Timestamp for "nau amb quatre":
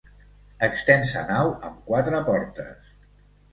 1.29-2.25